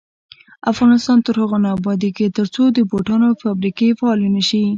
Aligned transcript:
افغانستان 0.71 1.17
تر 1.25 1.35
هغو 1.41 1.57
نه 1.63 1.69
ابادیږي، 1.77 2.27
ترڅو 2.37 2.63
د 2.71 2.77
بوټانو 2.89 3.29
فابریکې 3.41 3.89
فعالې 3.99 4.29
نشي. 4.35 4.63